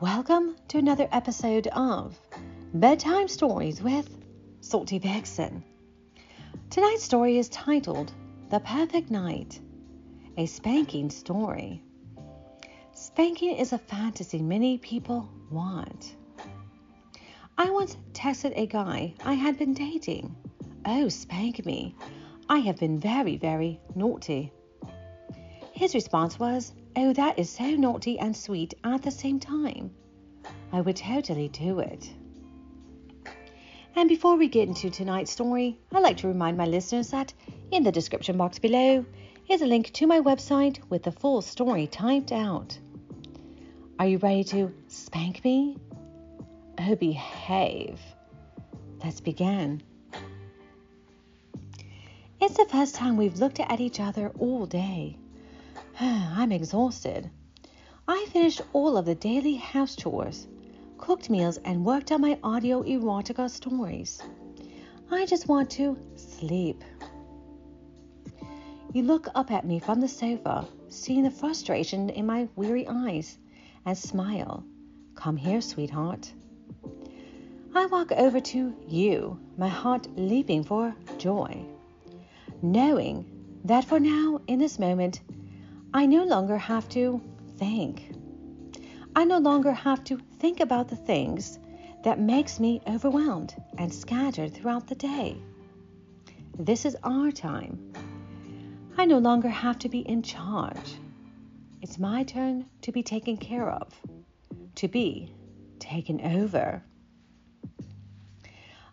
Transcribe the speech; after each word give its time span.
Welcome 0.00 0.56
to 0.68 0.78
another 0.78 1.06
episode 1.12 1.66
of 1.66 2.18
Bedtime 2.72 3.28
Stories 3.28 3.82
with 3.82 4.08
Salty 4.62 4.98
Vixen. 4.98 5.62
Tonight's 6.70 7.04
story 7.04 7.36
is 7.36 7.50
titled 7.50 8.10
The 8.48 8.60
Perfect 8.60 9.10
Night, 9.10 9.60
a 10.38 10.46
spanking 10.46 11.10
story. 11.10 11.82
Spanking 12.94 13.56
is 13.56 13.74
a 13.74 13.78
fantasy 13.78 14.40
many 14.40 14.78
people 14.78 15.28
want. 15.50 16.16
I 17.58 17.68
once 17.68 17.98
texted 18.14 18.54
a 18.56 18.64
guy 18.64 19.12
I 19.22 19.34
had 19.34 19.58
been 19.58 19.74
dating, 19.74 20.34
Oh, 20.86 21.10
spank 21.10 21.66
me. 21.66 21.94
I 22.48 22.60
have 22.60 22.78
been 22.78 22.98
very, 22.98 23.36
very 23.36 23.78
naughty. 23.94 24.50
His 25.74 25.94
response 25.94 26.38
was, 26.38 26.72
Oh, 27.02 27.14
that 27.14 27.38
is 27.38 27.48
so 27.48 27.64
naughty 27.64 28.18
and 28.18 28.36
sweet 28.36 28.74
at 28.84 29.00
the 29.00 29.10
same 29.10 29.40
time. 29.40 29.90
I 30.70 30.82
would 30.82 30.96
totally 30.96 31.48
do 31.48 31.78
it. 31.78 32.12
And 33.96 34.06
before 34.06 34.36
we 34.36 34.48
get 34.48 34.68
into 34.68 34.90
tonight's 34.90 35.30
story, 35.30 35.78
I'd 35.90 36.02
like 36.02 36.18
to 36.18 36.28
remind 36.28 36.58
my 36.58 36.66
listeners 36.66 37.10
that 37.12 37.32
in 37.70 37.84
the 37.84 37.90
description 37.90 38.36
box 38.36 38.58
below 38.58 39.06
is 39.48 39.62
a 39.62 39.66
link 39.66 39.90
to 39.94 40.06
my 40.06 40.20
website 40.20 40.78
with 40.90 41.02
the 41.04 41.10
full 41.10 41.40
story 41.40 41.86
typed 41.86 42.32
out. 42.32 42.78
Are 43.98 44.06
you 44.06 44.18
ready 44.18 44.44
to 44.44 44.70
spank 44.88 45.42
me? 45.42 45.78
Oh, 46.78 46.96
behave. 46.96 47.98
Let's 49.02 49.22
begin. 49.22 49.82
It's 52.42 52.58
the 52.58 52.66
first 52.66 52.94
time 52.94 53.16
we've 53.16 53.38
looked 53.38 53.58
at 53.58 53.80
each 53.80 54.00
other 54.00 54.30
all 54.38 54.66
day. 54.66 55.16
I'm 56.02 56.50
exhausted. 56.50 57.28
I 58.08 58.26
finished 58.32 58.62
all 58.72 58.96
of 58.96 59.04
the 59.04 59.14
daily 59.14 59.56
house 59.56 59.94
chores, 59.94 60.48
cooked 60.96 61.28
meals, 61.28 61.58
and 61.58 61.84
worked 61.84 62.10
on 62.10 62.22
my 62.22 62.38
audio 62.42 62.82
erotica 62.82 63.50
stories. 63.50 64.22
I 65.10 65.26
just 65.26 65.46
want 65.46 65.68
to 65.72 65.98
sleep. 66.16 66.82
You 68.94 69.02
look 69.02 69.28
up 69.34 69.50
at 69.50 69.66
me 69.66 69.78
from 69.78 70.00
the 70.00 70.08
sofa, 70.08 70.66
seeing 70.88 71.24
the 71.24 71.30
frustration 71.30 72.08
in 72.08 72.24
my 72.24 72.48
weary 72.56 72.86
eyes, 72.88 73.36
and 73.84 73.96
smile. 73.96 74.64
Come 75.16 75.36
here, 75.36 75.60
sweetheart. 75.60 76.32
I 77.74 77.84
walk 77.86 78.10
over 78.12 78.40
to 78.40 78.74
you, 78.88 79.38
my 79.58 79.68
heart 79.68 80.08
leaping 80.16 80.64
for 80.64 80.94
joy, 81.18 81.62
knowing 82.62 83.26
that 83.66 83.84
for 83.84 84.00
now, 84.00 84.40
in 84.46 84.58
this 84.58 84.78
moment, 84.78 85.20
I 85.92 86.06
no 86.06 86.22
longer 86.22 86.56
have 86.56 86.88
to 86.90 87.20
think. 87.58 88.12
I 89.16 89.24
no 89.24 89.38
longer 89.38 89.72
have 89.72 90.04
to 90.04 90.18
think 90.38 90.60
about 90.60 90.86
the 90.86 90.94
things 90.94 91.58
that 92.04 92.20
makes 92.20 92.60
me 92.60 92.80
overwhelmed 92.86 93.56
and 93.76 93.92
scattered 93.92 94.54
throughout 94.54 94.86
the 94.86 94.94
day. 94.94 95.36
This 96.56 96.84
is 96.84 96.96
our 97.02 97.32
time. 97.32 97.92
I 98.96 99.04
no 99.04 99.18
longer 99.18 99.48
have 99.48 99.80
to 99.80 99.88
be 99.88 100.00
in 100.00 100.22
charge. 100.22 100.98
It's 101.82 101.98
my 101.98 102.22
turn 102.22 102.66
to 102.82 102.92
be 102.92 103.02
taken 103.02 103.36
care 103.36 103.68
of, 103.68 103.92
to 104.76 104.86
be 104.86 105.34
taken 105.80 106.20
over. 106.20 106.84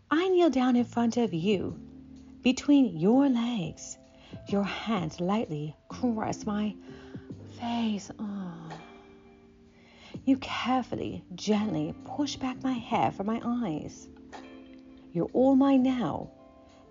I 0.09 0.29
kneel 0.29 0.49
down 0.49 0.75
in 0.75 0.85
front 0.85 1.17
of 1.17 1.31
you, 1.31 1.79
between 2.41 2.97
your 2.97 3.29
legs, 3.29 3.97
your 4.51 4.63
hands 4.63 5.19
lightly 5.19 5.75
caress 5.89 6.45
my 6.45 6.75
face. 7.59 8.09
Oh. 8.19 8.69
You 10.25 10.37
carefully, 10.37 11.23
gently 11.35 11.93
push 12.05 12.35
back 12.35 12.61
my 12.63 12.73
hair 12.73 13.11
from 13.11 13.27
my 13.27 13.41
eyes. 13.43 14.07
You're 15.13 15.29
all 15.33 15.55
mine 15.55 15.83
now. 15.83 16.31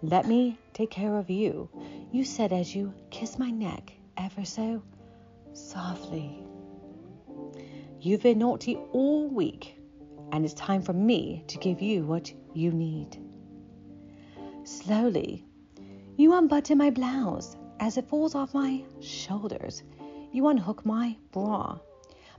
Let 0.03 0.27
me 0.27 0.59
take 0.73 0.91
care 0.91 1.17
of 1.17 1.31
you, 1.31 1.71
you 2.13 2.25
said 2.25 2.53
as 2.53 2.75
you 2.75 2.93
kissed 3.11 3.39
my 3.39 3.51
neck 3.51 3.93
ever 4.17 4.45
so 4.45 4.83
softly. 5.55 6.43
You've 8.01 8.23
been 8.23 8.39
naughty 8.39 8.77
all 8.93 9.29
week, 9.29 9.79
and 10.33 10.45
it's 10.45 10.55
time 10.55 10.83
for 10.83 10.93
me 10.93 11.45
to 11.49 11.59
give 11.59 11.81
you 11.81 12.05
what 12.05 12.33
you 12.55 12.73
need. 12.73 13.19
Slowly, 14.65 15.46
you 16.17 16.33
unbutton 16.33 16.79
my 16.79 16.91
blouse 16.91 17.57
as 17.79 17.99
it 17.99 18.09
falls 18.09 18.35
off 18.35 18.55
my 18.55 18.83
shoulders. 19.01 19.83
You 20.33 20.49
unhook 20.49 20.85
my 20.87 21.17
bra, 21.31 21.79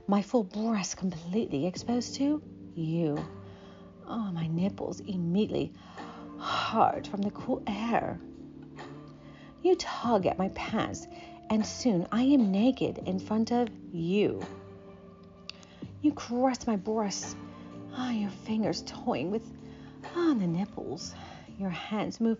my 0.06 0.20
full 0.22 0.44
breast 0.44 0.96
completely 0.96 1.66
exposed 1.66 2.16
to 2.16 2.42
you. 2.74 3.18
Oh, 4.06 4.30
my 4.32 4.48
nipples 4.48 5.00
immediately 5.00 5.72
hard 6.38 7.06
from 7.06 7.22
the 7.22 7.30
cool 7.30 7.62
air. 7.66 8.18
You 9.62 9.76
tug 9.76 10.26
at 10.26 10.38
my 10.38 10.48
pants, 10.50 11.06
and 11.50 11.64
soon 11.64 12.06
I 12.10 12.22
am 12.22 12.50
naked 12.50 13.02
in 13.06 13.18
front 13.18 13.52
of 13.52 13.68
you. 13.92 14.40
You 16.00 16.12
caress 16.12 16.66
my 16.66 16.76
breasts, 16.76 17.36
ah, 17.96 18.10
your 18.10 18.30
fingers 18.30 18.82
toying 18.86 19.30
with 19.30 19.42
on 20.16 20.38
the 20.38 20.46
nipples. 20.46 21.14
Your 21.58 21.70
hands 21.70 22.20
move 22.20 22.38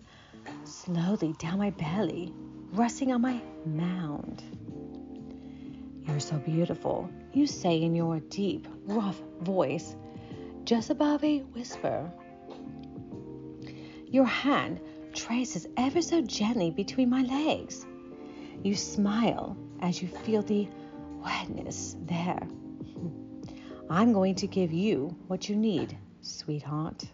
slowly 0.63 1.33
down 1.39 1.57
my 1.57 1.69
belly, 1.71 2.33
resting 2.71 3.11
on 3.11 3.21
my 3.21 3.41
mound. 3.65 4.43
You're 6.05 6.19
so 6.19 6.37
beautiful, 6.37 7.09
you 7.33 7.45
say 7.47 7.81
in 7.81 7.95
your 7.95 8.19
deep, 8.19 8.67
rough 8.85 9.21
voice, 9.41 9.95
just 10.63 10.89
above 10.89 11.23
a 11.23 11.39
whisper. 11.39 12.11
Your 14.07 14.25
hand 14.25 14.81
traces 15.13 15.67
ever 15.77 16.01
so 16.01 16.21
gently 16.21 16.71
between 16.71 17.09
my 17.09 17.21
legs. 17.21 17.85
You 18.63 18.75
smile 18.75 19.55
as 19.81 20.01
you 20.01 20.07
feel 20.07 20.41
the 20.41 20.67
wetness 21.23 21.95
there. 22.05 22.47
I'm 23.89 24.13
going 24.13 24.35
to 24.35 24.47
give 24.47 24.71
you 24.71 25.15
what 25.27 25.49
you 25.49 25.55
need, 25.55 25.97
sweetheart. 26.21 27.05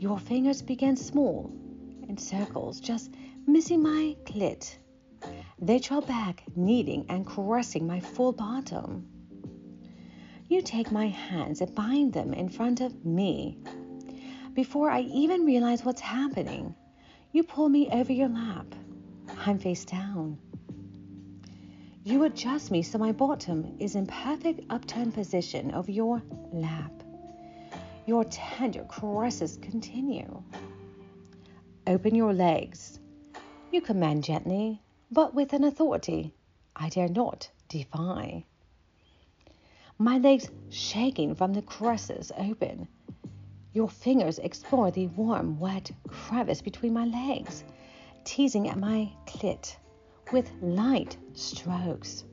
Your 0.00 0.18
fingers 0.18 0.62
begin 0.62 0.96
small, 0.96 1.52
in 2.08 2.16
circles, 2.16 2.80
just 2.80 3.12
missing 3.46 3.82
my 3.82 4.16
clit. 4.24 4.78
They 5.60 5.78
trail 5.78 6.00
back, 6.00 6.42
kneading 6.56 7.04
and 7.10 7.26
caressing 7.26 7.86
my 7.86 8.00
full 8.00 8.32
bottom. 8.32 9.06
You 10.48 10.62
take 10.62 10.90
my 10.90 11.08
hands 11.08 11.60
and 11.60 11.74
bind 11.74 12.14
them 12.14 12.32
in 12.32 12.48
front 12.48 12.80
of 12.80 13.04
me. 13.04 13.58
Before 14.54 14.90
I 14.90 15.02
even 15.02 15.44
realize 15.44 15.84
what's 15.84 16.00
happening, 16.00 16.74
you 17.32 17.42
pull 17.42 17.68
me 17.68 17.90
over 17.92 18.10
your 18.10 18.30
lap. 18.30 18.74
I'm 19.44 19.58
face 19.58 19.84
down. 19.84 20.38
You 22.04 22.24
adjust 22.24 22.70
me 22.70 22.80
so 22.80 22.96
my 22.96 23.12
bottom 23.12 23.76
is 23.78 23.96
in 23.96 24.06
perfect 24.06 24.62
upturned 24.70 25.12
position 25.12 25.74
over 25.74 25.90
your 25.90 26.22
lap. 26.52 27.02
Your 28.10 28.24
tender 28.24 28.82
caresses 28.88 29.56
continue. 29.62 30.42
Open 31.86 32.12
your 32.12 32.34
legs. 32.34 32.98
You 33.70 33.80
command 33.80 34.24
gently, 34.24 34.82
but 35.12 35.32
with 35.32 35.52
an 35.52 35.62
authority 35.62 36.34
I 36.74 36.88
dare 36.88 37.06
not 37.06 37.48
defy. 37.68 38.46
My 39.96 40.18
legs 40.18 40.50
shaking 40.70 41.36
from 41.36 41.52
the 41.52 41.62
caresses 41.62 42.32
open. 42.36 42.88
Your 43.74 43.88
fingers 43.88 44.40
explore 44.40 44.90
the 44.90 45.06
warm, 45.06 45.60
wet 45.60 45.92
crevice 46.08 46.62
between 46.62 46.92
my 46.92 47.04
legs, 47.04 47.62
teasing 48.24 48.68
at 48.68 48.76
my 48.76 49.12
clit 49.24 49.76
with 50.32 50.50
light 50.60 51.16
strokes. 51.34 52.24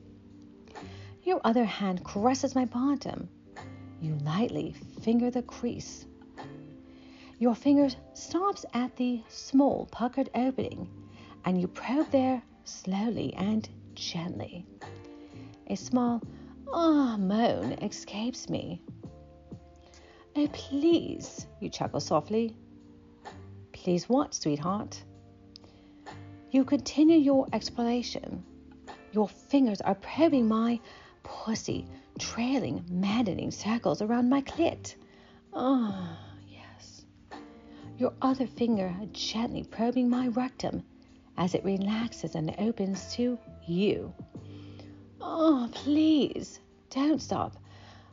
Your 1.22 1.40
other 1.44 1.66
hand 1.66 2.04
caresses 2.04 2.56
my 2.56 2.66
bottom, 2.66 3.30
you 4.02 4.16
lightly 4.24 4.76
finger 5.08 5.32
the 5.32 5.42
crease. 5.44 6.06
Your 7.40 7.56
finger 7.56 7.88
stops 8.14 8.66
at 8.74 8.94
the 8.98 9.24
small 9.30 9.88
puckered 9.90 10.30
opening 10.36 10.90
and 11.46 11.62
you 11.62 11.66
probe 11.70 12.12
there 12.12 12.42
slowly 12.66 13.34
and 13.36 13.70
gently. 13.96 14.66
A 15.68 15.78
small 15.78 16.22
ah 16.74 17.14
oh, 17.14 17.18
moan 17.18 17.72
escapes 17.82 18.50
me. 18.50 18.82
Oh, 20.36 20.50
please, 20.52 21.48
you 21.62 21.70
chuckle 21.70 22.02
softly. 22.02 22.58
Please 23.72 24.10
what, 24.10 24.34
sweetheart? 24.34 25.02
You 26.52 26.66
continue 26.66 27.18
your 27.18 27.48
exploration. 27.54 28.44
Your 29.14 29.30
fingers 29.30 29.80
are 29.80 29.96
probing 29.96 30.50
my 30.50 30.82
pussy 31.24 31.86
trailing, 32.18 32.86
maddening 32.90 33.52
circles 33.52 34.02
around 34.02 34.30
my 34.30 34.42
clit. 34.42 34.96
Ah, 35.54 36.18
oh, 36.20 36.40
yes. 36.48 37.06
Your 37.98 38.14
other 38.22 38.48
finger 38.48 38.94
gently 39.12 39.64
probing 39.64 40.10
my 40.10 40.28
rectum 40.28 40.84
as 41.38 41.54
it 41.54 41.64
relaxes 41.64 42.36
and 42.36 42.54
opens 42.60 43.14
to 43.16 43.38
you. 43.68 44.14
Oh, 45.22 45.70
please, 45.72 46.60
don't 46.90 47.22
stop. 47.22 47.56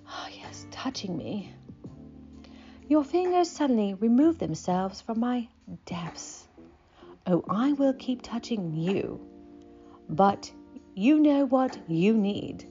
Oh, 0.08 0.28
yes, 0.30 0.66
touching 0.70 1.16
me. 1.16 1.52
Your 2.88 3.04
fingers 3.04 3.50
suddenly 3.50 3.94
remove 3.94 4.38
themselves 4.38 5.00
from 5.00 5.20
my 5.20 5.48
depths. 5.86 6.46
Oh, 7.26 7.42
I 7.48 7.72
will 7.72 7.94
keep 7.94 8.20
touching 8.20 8.74
you. 8.74 9.20
But 10.08 10.52
you 10.94 11.18
know 11.18 11.46
what 11.46 11.78
you 11.88 12.14
need. 12.14 12.70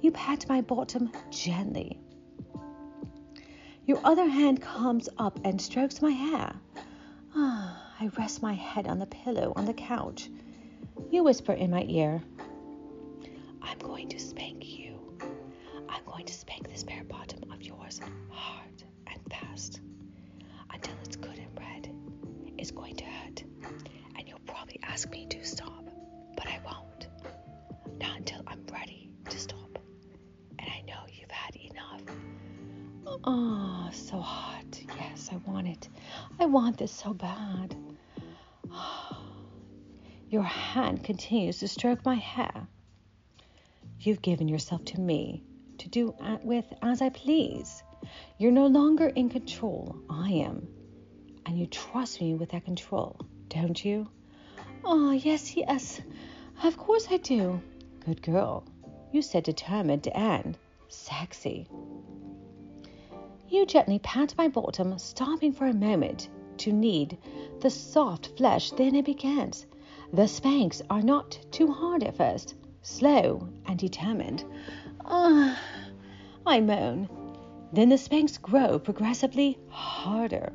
You 0.00 0.12
pat 0.12 0.48
my 0.48 0.60
bottom 0.60 1.10
gently. 1.30 1.98
Your 3.84 4.00
other 4.04 4.28
hand 4.28 4.60
comes 4.60 5.08
up 5.18 5.40
and 5.44 5.60
strokes 5.60 6.00
my 6.00 6.10
hair. 6.10 6.54
Ah, 7.34 7.94
I 7.98 8.08
rest 8.18 8.42
my 8.42 8.54
head 8.54 8.86
on 8.86 8.98
the 8.98 9.06
pillow 9.06 9.52
on 9.56 9.64
the 9.64 9.74
couch. 9.74 10.30
You 11.10 11.24
whisper 11.24 11.52
in 11.52 11.70
my 11.70 11.84
ear, 11.88 12.22
I'm 13.62 13.78
going 13.78 14.08
to 14.10 14.18
Oh, 33.30 33.90
so 33.92 34.20
hot. 34.20 34.80
Yes, 34.96 35.28
I 35.30 35.36
want 35.50 35.68
it. 35.68 35.86
I 36.40 36.46
want 36.46 36.78
this 36.78 36.90
so 36.90 37.12
bad. 37.12 37.76
Your 40.30 40.44
hand 40.44 41.04
continues 41.04 41.58
to 41.58 41.68
stroke 41.68 42.06
my 42.06 42.14
hair. 42.14 42.66
You've 44.00 44.22
given 44.22 44.48
yourself 44.48 44.82
to 44.86 45.00
me 45.00 45.42
to 45.76 45.90
do 45.90 46.14
with 46.42 46.64
as 46.80 47.02
I 47.02 47.10
please. 47.10 47.82
You're 48.38 48.50
no 48.50 48.66
longer 48.66 49.08
in 49.08 49.28
control. 49.28 49.94
I 50.08 50.30
am. 50.30 50.66
And 51.44 51.58
you 51.58 51.66
trust 51.66 52.22
me 52.22 52.32
with 52.32 52.52
that 52.52 52.64
control, 52.64 53.20
don't 53.48 53.84
you? 53.84 54.08
Oh, 54.82 55.10
yes, 55.10 55.54
yes. 55.54 56.00
Of 56.64 56.78
course 56.78 57.06
I 57.10 57.18
do. 57.18 57.60
Good 58.06 58.22
girl. 58.22 58.64
You 59.12 59.20
said 59.20 59.44
determined 59.44 60.08
and 60.08 60.56
sexy. 60.88 61.68
You 63.50 63.64
gently 63.64 63.98
pat 64.00 64.34
my 64.36 64.48
bottom, 64.48 64.98
stopping 64.98 65.52
for 65.52 65.66
a 65.66 65.72
moment 65.72 66.28
to 66.58 66.70
knead 66.70 67.16
the 67.60 67.70
soft 67.70 68.36
flesh, 68.36 68.72
then 68.72 68.94
it 68.94 69.06
begins. 69.06 69.64
The 70.12 70.28
spanks 70.28 70.82
are 70.90 71.00
not 71.00 71.38
too 71.50 71.72
hard 71.72 72.02
at 72.02 72.16
first, 72.16 72.54
slow 72.82 73.48
and 73.64 73.78
determined. 73.78 74.44
Ah, 75.02 75.58
I 76.46 76.60
moan. 76.60 77.08
Then 77.72 77.88
the 77.88 77.96
spanks 77.96 78.36
grow 78.36 78.78
progressively 78.78 79.58
harder. 79.70 80.52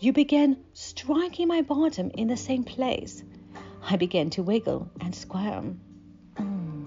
You 0.00 0.14
begin 0.14 0.56
striking 0.72 1.48
my 1.48 1.60
bottom 1.60 2.10
in 2.14 2.28
the 2.28 2.36
same 2.36 2.64
place. 2.64 3.22
I 3.82 3.96
begin 3.96 4.30
to 4.30 4.42
wiggle 4.42 4.90
and 5.00 5.14
squirm. 5.14 5.80
Mm. 6.36 6.86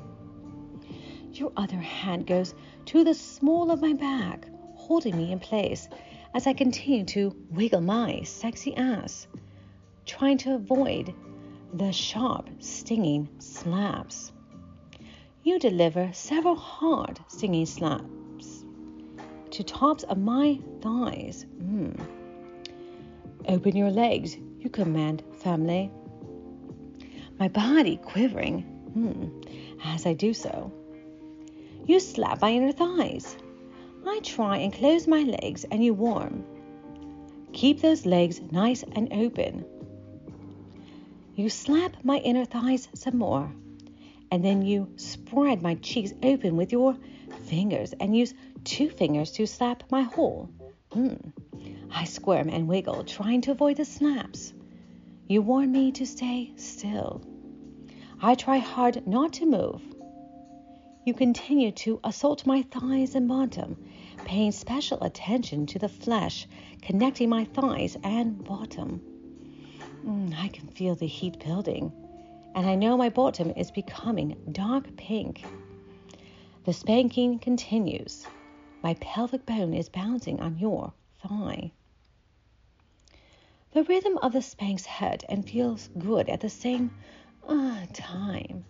Your 1.33 1.51
other 1.55 1.77
hand 1.77 2.25
goes 2.25 2.55
to 2.85 3.03
the 3.03 3.13
small 3.13 3.69
of 3.69 3.81
my 3.81 3.93
back, 3.93 4.47
holding 4.87 5.17
me 5.17 5.31
in 5.31 5.39
place 5.39 5.89
as 6.35 6.45
I 6.45 6.53
continue 6.53 7.05
to 7.05 7.35
wiggle 7.49 7.81
my 7.81 8.21
sexy 8.21 8.75
ass 8.77 9.27
trying 10.05 10.37
to 10.37 10.53
avoid 10.53 11.11
the 11.73 11.91
sharp, 11.91 12.47
stinging 12.59 13.27
slaps. 13.39 14.31
You 15.43 15.57
deliver 15.57 16.11
several 16.13 16.55
hard, 16.55 17.19
stinging 17.27 17.65
slaps 17.65 18.63
to 19.51 19.63
tops 19.63 20.03
of 20.03 20.19
my 20.19 20.59
thighs. 20.81 21.45
Mm. 21.63 21.99
Open 23.47 23.75
your 23.75 23.89
legs, 23.89 24.37
you 24.59 24.69
command 24.69 25.23
firmly. 25.41 25.91
My 27.39 27.47
body 27.47 27.97
quivering 27.97 28.63
mm, 28.95 29.47
as 29.83 30.05
I 30.05 30.13
do 30.13 30.33
so. 30.33 30.71
You 31.87 31.99
slap 31.99 32.41
my 32.41 32.51
inner 32.51 32.71
thighs. 32.71 33.35
I 34.07 34.19
try 34.19 34.57
and 34.57 34.73
close 34.73 35.07
my 35.07 35.23
legs 35.23 35.65
and 35.71 35.83
you 35.83 35.93
warm. 35.93 36.43
Keep 37.53 37.81
those 37.81 38.05
legs 38.05 38.41
nice 38.51 38.83
and 38.83 39.11
open. 39.11 39.65
You 41.35 41.49
slap 41.49 41.97
my 42.03 42.17
inner 42.17 42.45
thighs 42.45 42.87
some 42.93 43.17
more, 43.17 43.51
and 44.31 44.43
then 44.43 44.61
you 44.61 44.89
spread 44.95 45.61
my 45.61 45.75
cheeks 45.75 46.13
open 46.23 46.55
with 46.55 46.71
your 46.71 46.97
fingers 47.45 47.93
and 47.99 48.15
use 48.15 48.33
two 48.63 48.89
fingers 48.89 49.31
to 49.33 49.45
slap 49.47 49.83
my 49.91 50.03
hole. 50.03 50.49
Hmm. 50.91 51.15
I 51.91 52.03
squirm 52.03 52.49
and 52.49 52.67
wiggle, 52.67 53.03
trying 53.05 53.41
to 53.41 53.51
avoid 53.51 53.77
the 53.77 53.85
snaps. 53.85 54.53
You 55.27 55.41
warn 55.41 55.71
me 55.71 55.91
to 55.93 56.05
stay 56.05 56.51
still. 56.55 57.21
I 58.21 58.35
try 58.35 58.57
hard 58.57 59.07
not 59.07 59.33
to 59.33 59.45
move. 59.45 59.81
You 61.05 61.13
continue 61.13 61.71
to 61.71 61.99
assault 62.03 62.47
my 62.47 62.63
thighs 62.63 63.13
and 63.13 63.27
bottom, 63.27 63.77
paying 64.25 64.51
special 64.51 65.03
attention 65.03 65.67
to 65.67 65.77
the 65.77 65.87
flesh 65.87 66.47
connecting 66.81 67.29
my 67.29 67.45
thighs 67.45 67.95
and 68.03 68.43
bottom. 68.43 69.01
Mm, 70.03 70.35
I 70.35 70.47
can 70.47 70.67
feel 70.69 70.95
the 70.95 71.05
heat 71.05 71.37
building, 71.45 71.91
and 72.55 72.65
I 72.65 72.73
know 72.73 72.97
my 72.97 73.09
bottom 73.09 73.51
is 73.55 73.69
becoming 73.69 74.35
dark 74.51 74.97
pink. 74.97 75.45
The 76.63 76.73
spanking 76.73 77.37
continues. 77.37 78.25
My 78.81 78.95
pelvic 78.95 79.45
bone 79.45 79.75
is 79.75 79.89
bouncing 79.89 80.39
on 80.39 80.57
your 80.57 80.91
thigh. 81.21 81.71
The 83.73 83.83
rhythm 83.83 84.17
of 84.23 84.33
the 84.33 84.41
spanks 84.41 84.87
hurt 84.87 85.23
and 85.29 85.47
feels 85.47 85.87
good 85.99 86.29
at 86.29 86.41
the 86.41 86.49
same 86.49 86.89
uh, 87.47 87.85
time. 87.93 88.65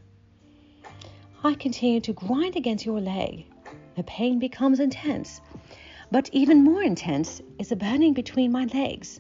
I 1.45 1.53
continue 1.53 1.99
to 1.99 2.13
grind 2.13 2.55
against 2.55 2.87
your 2.87 2.99
leg. 2.99 3.45
The 3.95 4.01
pain 4.01 4.39
becomes 4.39 4.79
intense, 4.79 5.41
but 6.11 6.27
even 6.33 6.63
more 6.63 6.81
intense 6.81 7.39
is 7.59 7.69
the 7.69 7.75
burning 7.75 8.13
between 8.13 8.51
my 8.51 8.65
legs, 8.73 9.19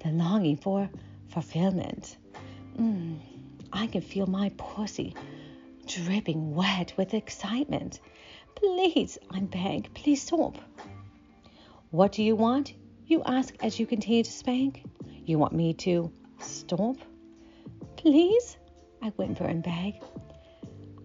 the 0.00 0.08
longing 0.08 0.56
for 0.56 0.90
fulfillment. 1.28 2.16
Mm, 2.76 3.20
I 3.72 3.86
can 3.86 4.00
feel 4.00 4.26
my 4.26 4.50
pussy 4.56 5.14
dripping 5.86 6.56
wet 6.56 6.92
with 6.96 7.14
excitement. 7.14 8.00
Please, 8.56 9.16
I 9.30 9.38
beg, 9.38 9.94
please 9.94 10.22
stop. 10.22 10.56
What 11.92 12.10
do 12.10 12.24
you 12.24 12.34
want? 12.34 12.74
You 13.06 13.22
ask 13.24 13.54
as 13.62 13.78
you 13.78 13.86
continue 13.86 14.24
to 14.24 14.32
spank. 14.32 14.82
You 15.24 15.38
want 15.38 15.52
me 15.52 15.74
to 15.74 16.10
stop? 16.40 16.96
Please? 17.94 18.56
I 19.00 19.10
whimper 19.10 19.44
and 19.44 19.62
beg. 19.62 20.02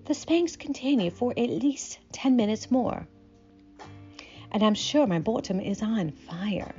The 0.06 0.14
spanks 0.14 0.56
continue 0.56 1.10
for 1.10 1.32
at 1.36 1.50
least 1.50 1.98
10 2.12 2.36
minutes 2.36 2.70
more, 2.70 3.08
and 4.52 4.62
I'm 4.62 4.76
sure 4.76 5.08
my 5.08 5.18
bottom 5.18 5.60
is 5.60 5.82
on 5.82 6.12
fire. 6.12 6.76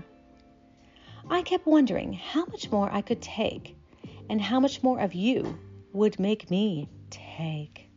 I 1.28 1.42
kept 1.42 1.66
wondering 1.66 2.12
how 2.12 2.44
much 2.44 2.70
more 2.70 2.88
I 2.88 3.02
could 3.02 3.20
take 3.20 3.76
and 4.30 4.40
how 4.40 4.60
much 4.60 4.84
more 4.84 5.00
of 5.00 5.12
you 5.12 5.58
would 5.92 6.20
make 6.20 6.52
me 6.52 6.88
take. 7.10 7.90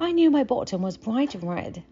I 0.00 0.10
knew 0.10 0.28
my 0.28 0.42
bottom 0.42 0.82
was 0.82 0.96
bright 0.96 1.36
red, 1.40 1.84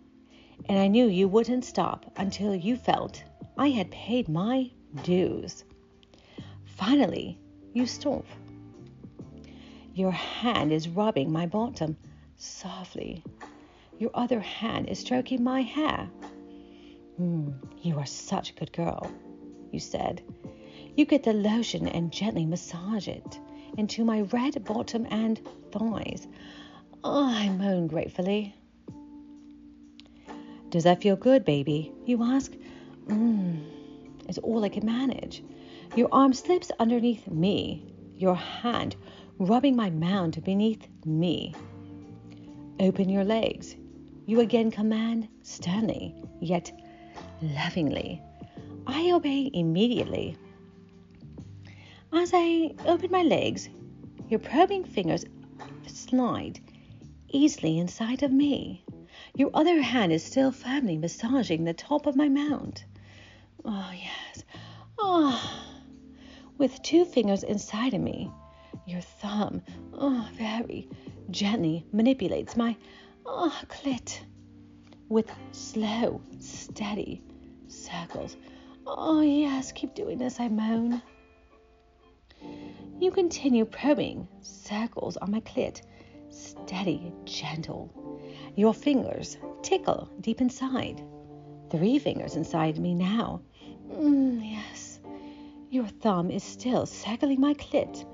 and 0.68 0.76
I 0.76 0.88
knew 0.88 1.06
you 1.06 1.28
wouldn't 1.28 1.64
stop 1.64 2.10
until 2.16 2.52
you 2.56 2.74
felt 2.76 3.22
I 3.56 3.70
had 3.70 3.92
paid 3.92 4.28
my 4.28 4.72
dues. 5.04 5.64
Finally, 6.64 7.38
you 7.72 7.86
stop. 7.86 8.24
Your 9.94 10.10
hand 10.10 10.72
is 10.72 10.88
rubbing 10.88 11.32
my 11.32 11.46
bottom 11.46 11.96
softly. 12.36 13.22
Your 13.98 14.10
other 14.12 14.40
hand 14.40 14.88
is 14.88 14.98
stroking 14.98 15.42
my 15.42 15.62
hair. 15.62 16.10
Mm, 17.20 17.54
you 17.80 17.98
are 17.98 18.06
such 18.06 18.50
a 18.50 18.54
good 18.54 18.72
girl 18.72 19.10
you 19.74 19.80
said. 19.80 20.22
You 20.96 21.04
get 21.04 21.24
the 21.24 21.32
lotion 21.32 21.88
and 21.88 22.12
gently 22.12 22.46
massage 22.46 23.08
it 23.08 23.40
into 23.76 24.04
my 24.04 24.20
red 24.32 24.64
bottom 24.64 25.06
and 25.10 25.40
thighs. 25.72 26.28
I 27.02 27.48
moan 27.50 27.88
gratefully. 27.88 28.54
Does 30.70 30.84
that 30.84 31.02
feel 31.02 31.16
good, 31.16 31.44
baby? 31.44 31.92
You 32.06 32.22
ask. 32.22 32.52
Mmm, 33.06 33.64
it's 34.28 34.38
all 34.38 34.64
I 34.64 34.68
can 34.68 34.86
manage. 34.86 35.42
Your 35.96 36.08
arm 36.12 36.32
slips 36.32 36.70
underneath 36.78 37.28
me, 37.28 37.92
your 38.16 38.36
hand 38.36 38.96
rubbing 39.38 39.76
my 39.76 39.90
mound 39.90 40.42
beneath 40.44 40.86
me. 41.04 41.54
Open 42.80 43.08
your 43.08 43.24
legs. 43.24 43.76
You 44.26 44.40
again 44.40 44.70
command 44.70 45.28
sternly, 45.42 46.14
yet 46.40 46.72
lovingly. 47.42 48.22
I 48.86 49.10
obey 49.12 49.50
immediately. 49.52 50.36
As 52.12 52.30
I 52.32 52.74
open 52.86 53.10
my 53.10 53.22
legs, 53.22 53.68
your 54.28 54.40
probing 54.40 54.84
fingers 54.84 55.24
slide 55.86 56.60
easily 57.28 57.78
inside 57.78 58.22
of 58.22 58.32
me. 58.32 58.84
Your 59.34 59.50
other 59.52 59.82
hand 59.82 60.12
is 60.12 60.22
still 60.22 60.52
firmly 60.52 60.96
massaging 60.96 61.64
the 61.64 61.74
top 61.74 62.06
of 62.06 62.16
my 62.16 62.28
mound. 62.28 62.84
Oh, 63.64 63.90
yes. 63.92 64.44
Oh, 64.98 65.64
with 66.56 66.80
two 66.82 67.04
fingers 67.04 67.42
inside 67.42 67.94
of 67.94 68.00
me. 68.00 68.30
Your 68.86 69.00
thumb, 69.00 69.62
oh, 69.92 70.28
very 70.34 70.88
gently 71.30 71.86
manipulates 71.92 72.56
my 72.56 72.76
oh, 73.24 73.56
clit 73.68 74.20
with 75.08 75.30
slow, 75.52 76.20
steady 76.38 77.22
circles. 77.68 78.36
Oh, 78.86 79.22
yes, 79.22 79.72
keep 79.72 79.94
doing 79.94 80.18
this, 80.18 80.38
I 80.38 80.48
moan. 80.48 81.02
You 83.00 83.10
continue 83.10 83.64
probing 83.64 84.28
circles 84.40 85.16
on 85.16 85.30
my 85.30 85.40
clit, 85.40 85.82
steady, 86.30 87.12
gentle. 87.24 87.90
Your 88.56 88.74
fingers 88.74 89.38
tickle 89.62 90.08
deep 90.20 90.40
inside. 90.40 91.02
Three 91.70 91.98
fingers 91.98 92.36
inside 92.36 92.78
me 92.78 92.94
now. 92.94 93.40
Mm, 93.90 94.40
yes. 94.42 94.83
Your 95.74 95.88
thumb 95.88 96.30
is 96.30 96.44
still 96.44 96.86
circling 96.86 97.40
my 97.40 97.52
clit. 97.54 98.06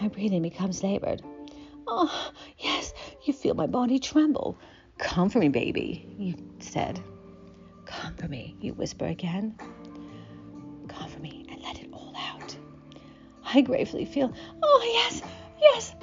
My 0.00 0.06
breathing 0.06 0.42
becomes 0.42 0.80
labored. 0.80 1.22
Oh, 1.88 2.30
yes, 2.56 2.94
you 3.24 3.32
feel 3.32 3.54
my 3.54 3.66
body 3.66 3.98
tremble. 3.98 4.56
Come 4.96 5.28
for 5.28 5.40
me, 5.40 5.48
baby, 5.48 6.06
you 6.16 6.36
said. 6.60 7.00
Come 7.84 8.14
for 8.14 8.28
me, 8.28 8.54
you 8.60 8.74
whisper 8.74 9.06
again. 9.06 9.56
Come 10.86 11.10
for 11.10 11.18
me 11.18 11.46
and 11.50 11.60
let 11.62 11.80
it 11.80 11.88
all 11.92 12.14
out. 12.16 12.56
I 13.44 13.62
gratefully 13.62 14.04
feel, 14.04 14.32
oh, 14.62 14.82
yes, 14.84 15.22
yes, 15.60 15.96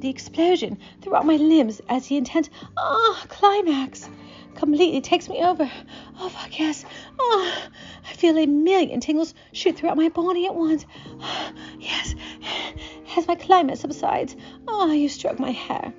the 0.00 0.10
explosion 0.10 0.76
throughout 1.00 1.24
my 1.24 1.36
limbs 1.36 1.80
as 1.88 2.06
the 2.08 2.18
intense, 2.18 2.50
ah, 2.76 2.82
oh, 2.82 3.24
climax 3.28 4.10
completely 4.58 5.00
takes 5.00 5.28
me 5.28 5.38
over. 5.38 5.70
Oh, 6.18 6.28
fuck 6.28 6.58
yes. 6.58 6.84
Oh, 7.18 7.62
I 8.04 8.12
feel 8.14 8.36
a 8.36 8.46
million 8.46 8.98
tingles 8.98 9.32
shoot 9.52 9.76
throughout 9.76 9.96
my 9.96 10.08
body 10.08 10.46
at 10.46 10.54
once. 10.54 10.84
Oh, 11.20 11.52
yes. 11.78 12.14
As 13.16 13.26
my 13.28 13.36
climax 13.36 13.80
subsides, 13.80 14.36
oh, 14.66 14.90
you 14.90 15.08
stroke 15.08 15.38
my 15.38 15.52
hair. 15.52 15.94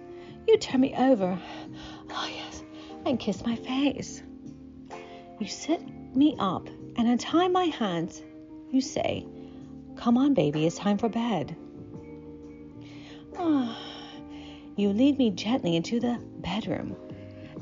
You 0.46 0.58
turn 0.58 0.82
me 0.82 0.94
over. 0.96 1.40
Oh, 2.12 2.30
yes. 2.30 2.64
And 3.06 3.18
kiss 3.18 3.46
my 3.46 3.56
face. 3.56 4.22
You 5.40 5.48
sit 5.48 5.82
me 6.14 6.36
up 6.38 6.68
and 6.98 7.08
untie 7.08 7.48
my 7.48 7.66
hands. 7.66 8.22
You 8.72 8.82
say, 8.82 9.26
Come 9.96 10.18
on, 10.18 10.34
baby, 10.34 10.66
it's 10.66 10.78
time 10.78 10.98
for 10.98 11.10
bed. 11.10 11.56
Oh, 13.38 13.78
you 14.76 14.90
lead 14.90 15.18
me 15.18 15.32
gently 15.32 15.78
into 15.78 16.00
the 16.00 16.20
bedroom 16.40 16.96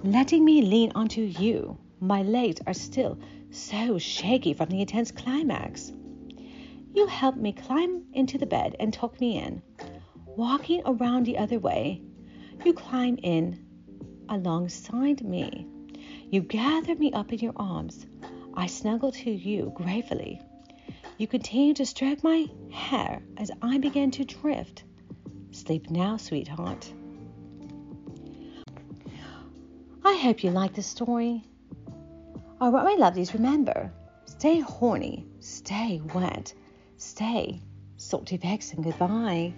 letting 0.04 0.46
me 0.46 0.62
lean 0.62 0.92
onto 0.96 1.22
you. 1.22 1.77
My 2.00 2.22
legs 2.22 2.62
are 2.68 2.74
still 2.74 3.18
so 3.50 3.98
shaky 3.98 4.54
from 4.54 4.70
the 4.70 4.82
intense 4.82 5.12
climax. 5.12 5.92
You 6.94 7.08
help 7.08 7.36
me 7.36 7.54
climb 7.54 8.04
into 8.13 8.38
the 8.38 8.46
bed 8.46 8.75
and 8.80 8.94
tuck 8.94 9.20
me 9.20 9.38
in. 9.38 9.62
Walking 10.25 10.82
around 10.86 11.25
the 11.25 11.38
other 11.38 11.60
way, 11.60 12.01
you 12.63 12.74
climb 12.74 13.18
in 13.24 13.66
alongside 14.30 15.24
me. 15.24 15.68
You 16.30 16.42
gather 16.42 16.96
me 16.96 17.12
up 17.13 17.34
in 17.34 17.39
your 17.39 17.54
arms. 17.56 18.06
I 18.54 18.68
snuggle 18.68 19.12
to 19.12 19.32
you 19.32 19.72
gratefully. 19.75 20.42
You 21.18 21.27
continue 21.27 21.74
to 21.75 21.86
stroke 21.86 22.24
my 22.24 22.48
hair 22.72 23.22
as 23.38 23.50
I 23.62 23.77
begin 23.77 24.12
to 24.12 24.25
drift. 24.25 24.84
Sleep 25.51 25.89
now, 25.89 26.18
sweetheart. 26.18 26.92
I 30.17 30.19
hope 30.21 30.43
you 30.43 30.50
like 30.50 30.74
the 30.74 30.81
story. 30.81 31.43
All 32.59 32.71
right, 32.71 32.83
my 32.83 32.95
lovelies, 32.95 33.36
remember 33.36 33.91
stay 34.25 34.59
horny, 34.59 35.27
stay 35.39 36.01
wet, 36.12 36.55
stay 36.97 37.62
Salty 37.97 38.38
Vixen. 38.38 38.81
Goodbye. 38.81 39.53